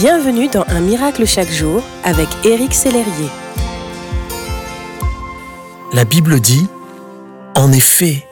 Bienvenue 0.00 0.48
dans 0.48 0.64
Un 0.68 0.80
miracle 0.80 1.26
chaque 1.26 1.50
jour 1.50 1.82
avec 2.04 2.26
Éric 2.42 2.72
Sellerier. 2.72 3.28
La 5.92 6.06
Bible 6.06 6.40
dit, 6.40 6.66
En 7.54 7.70
effet, 7.70 8.26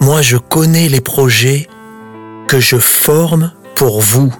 moi 0.00 0.22
je 0.22 0.36
connais 0.36 0.88
les 0.88 1.00
projets 1.00 1.68
que 2.48 2.58
je 2.58 2.78
forme 2.78 3.52
pour 3.76 4.00
vous, 4.00 4.34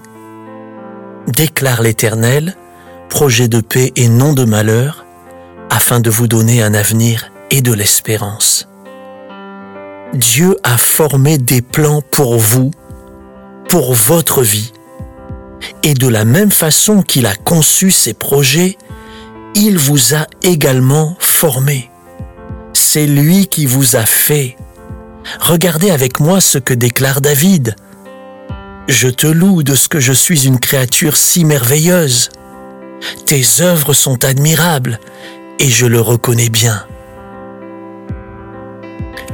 déclare 1.27 1.81
l'Éternel, 1.81 2.57
projet 3.07 3.47
de 3.47 3.61
paix 3.61 3.93
et 3.95 4.09
non 4.09 4.33
de 4.33 4.43
malheur, 4.43 5.05
afin 5.69 6.01
de 6.01 6.09
vous 6.09 6.27
donner 6.27 6.61
un 6.61 6.73
avenir 6.73 7.31
et 7.51 7.61
de 7.61 7.71
l'espérance. 7.71 8.67
Dieu 10.13 10.57
a 10.65 10.77
formé 10.77 11.37
des 11.37 11.61
plans 11.61 12.01
pour 12.01 12.37
vous, 12.37 12.71
pour 13.69 13.93
votre 13.93 14.41
vie. 14.41 14.73
Et 15.85 15.93
de 15.93 16.07
la 16.07 16.25
même 16.25 16.49
façon 16.49 17.03
qu'il 17.03 17.27
a 17.27 17.35
conçu 17.35 17.91
ses 17.91 18.15
projets, 18.15 18.75
il 19.53 19.77
vous 19.77 20.15
a 20.15 20.25
également 20.41 21.15
formé. 21.19 21.91
C'est 22.73 23.05
lui 23.05 23.45
qui 23.45 23.67
vous 23.67 23.95
a 23.95 24.03
fait. 24.03 24.57
Regardez 25.39 25.91
avec 25.91 26.19
moi 26.19 26.41
ce 26.41 26.57
que 26.57 26.73
déclare 26.73 27.21
David. 27.21 27.75
Je 28.87 29.09
te 29.09 29.27
loue 29.27 29.61
de 29.61 29.75
ce 29.75 29.87
que 29.87 29.99
je 29.99 30.11
suis 30.11 30.47
une 30.47 30.59
créature 30.59 31.15
si 31.15 31.45
merveilleuse. 31.45 32.29
Tes 33.27 33.43
œuvres 33.61 33.93
sont 33.93 34.25
admirables 34.25 34.99
et 35.59 35.69
je 35.69 35.85
le 35.85 36.01
reconnais 36.01 36.49
bien. 36.49 36.83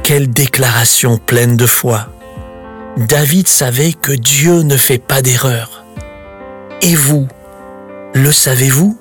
Quelle 0.02 0.28
déclaration 0.28 1.16
pleine 1.16 1.56
de 1.56 1.64
foi. 1.64 2.08
David 2.98 3.48
savait 3.48 3.94
que 3.94 4.12
Dieu 4.12 4.60
ne 4.60 4.76
fait 4.76 4.98
pas 4.98 5.22
d'erreur. 5.22 5.71
Et 6.84 6.96
vous, 6.96 7.28
le 8.12 8.32
savez-vous 8.32 8.98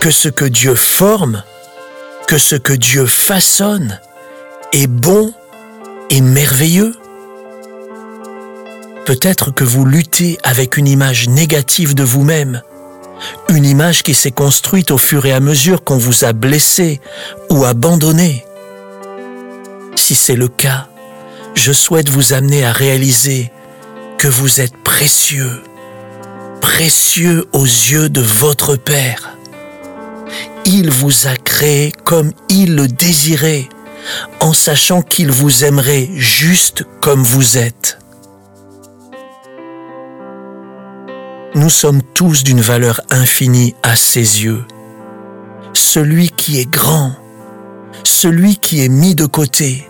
Que 0.00 0.12
ce 0.12 0.28
que 0.28 0.44
Dieu 0.44 0.76
forme, 0.76 1.42
que 2.28 2.38
ce 2.38 2.54
que 2.54 2.72
Dieu 2.72 3.04
façonne 3.06 4.00
est 4.72 4.86
bon 4.86 5.32
et 6.08 6.20
merveilleux? 6.20 6.94
Peut-être 9.06 9.50
que 9.50 9.64
vous 9.64 9.84
luttez 9.84 10.38
avec 10.44 10.76
une 10.76 10.86
image 10.86 11.28
négative 11.28 11.96
de 11.96 12.04
vous-même, 12.04 12.62
une 13.48 13.64
image 13.64 14.04
qui 14.04 14.14
s'est 14.14 14.30
construite 14.30 14.92
au 14.92 14.98
fur 14.98 15.26
et 15.26 15.32
à 15.32 15.40
mesure 15.40 15.82
qu'on 15.82 15.98
vous 15.98 16.24
a 16.24 16.32
blessé 16.32 17.00
ou 17.50 17.64
abandonné. 17.64 18.44
Si 19.96 20.14
c'est 20.14 20.36
le 20.36 20.46
cas, 20.46 20.86
je 21.54 21.72
souhaite 21.72 22.08
vous 22.08 22.34
amener 22.34 22.64
à 22.64 22.70
réaliser 22.70 23.50
que 24.18 24.28
vous 24.28 24.60
êtes 24.60 24.76
précieux, 24.76 25.62
précieux 26.60 27.46
aux 27.52 27.64
yeux 27.64 28.08
de 28.08 28.20
votre 28.20 28.76
Père. 28.76 29.36
Il 30.64 30.90
vous 30.90 31.26
a 31.26 31.36
créé 31.36 31.92
comme 32.04 32.32
il 32.48 32.74
le 32.76 32.88
désirait, 32.88 33.68
en 34.40 34.52
sachant 34.52 35.02
qu'il 35.02 35.30
vous 35.30 35.64
aimerait 35.64 36.08
juste 36.14 36.84
comme 37.00 37.22
vous 37.22 37.56
êtes. 37.56 37.98
Nous 41.54 41.70
sommes 41.70 42.02
tous 42.14 42.44
d'une 42.44 42.60
valeur 42.60 43.00
infinie 43.10 43.74
à 43.82 43.96
ses 43.96 44.44
yeux. 44.44 44.64
Celui 45.72 46.30
qui 46.30 46.60
est 46.60 46.70
grand, 46.70 47.12
celui 48.04 48.56
qui 48.56 48.84
est 48.84 48.88
mis 48.88 49.14
de 49.14 49.26
côté, 49.26 49.88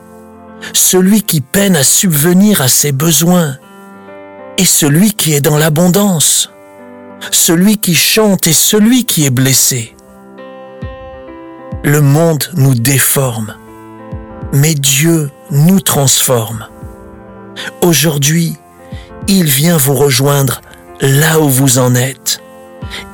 celui 0.72 1.22
qui 1.22 1.40
peine 1.40 1.76
à 1.76 1.84
subvenir 1.84 2.62
à 2.62 2.68
ses 2.68 2.92
besoins, 2.92 3.56
et 4.56 4.64
celui 4.64 5.12
qui 5.12 5.34
est 5.34 5.40
dans 5.40 5.56
l'abondance, 5.56 6.50
celui 7.30 7.78
qui 7.78 7.94
chante 7.94 8.46
et 8.46 8.52
celui 8.52 9.04
qui 9.04 9.26
est 9.26 9.30
blessé. 9.30 9.94
Le 11.84 12.00
monde 12.00 12.44
nous 12.54 12.74
déforme, 12.74 13.54
mais 14.52 14.74
Dieu 14.74 15.30
nous 15.50 15.80
transforme. 15.80 16.66
Aujourd'hui, 17.82 18.56
il 19.26 19.44
vient 19.44 19.76
vous 19.76 19.94
rejoindre 19.94 20.60
là 21.00 21.40
où 21.40 21.48
vous 21.48 21.78
en 21.78 21.94
êtes. 21.94 22.40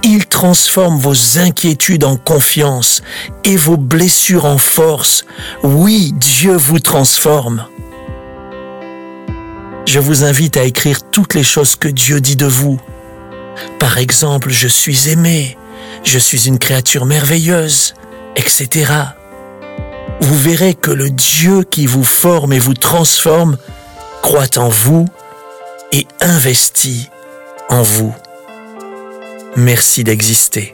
Il 0.03 0.27
transforme 0.27 0.99
vos 0.99 1.39
inquiétudes 1.39 2.05
en 2.05 2.17
confiance 2.17 3.03
et 3.45 3.57
vos 3.57 3.77
blessures 3.77 4.45
en 4.45 4.59
force. 4.59 5.25
Oui, 5.63 6.13
Dieu 6.17 6.57
vous 6.57 6.79
transforme. 6.79 7.67
Je 9.87 9.99
vous 9.99 10.25
invite 10.25 10.57
à 10.57 10.65
écrire 10.65 10.99
toutes 11.11 11.35
les 11.35 11.43
choses 11.43 11.77
que 11.77 11.89
Dieu 11.89 12.21
dit 12.21 12.37
de 12.37 12.47
vous. 12.47 12.81
Par 13.79 13.99
exemple, 13.99 14.51
je 14.51 14.69
suis 14.69 15.11
aimé, 15.11 15.57
je 16.03 16.19
suis 16.19 16.47
une 16.47 16.59
créature 16.59 17.07
merveilleuse, 17.07 17.95
etc. 18.37 18.93
Vous 20.21 20.39
verrez 20.39 20.75
que 20.75 20.91
le 20.91 21.11
Dieu 21.11 21.65
qui 21.65 21.87
vous 21.87 22.05
forme 22.05 22.53
et 22.53 22.59
vous 22.59 22.75
transforme 22.75 23.57
croit 24.23 24.59
en 24.59 24.69
vous 24.69 25.07
et 25.93 26.07
investit 26.21 27.11
en 27.69 27.83
vous. 27.83 28.15
Merci 29.57 30.03
d'exister. 30.03 30.74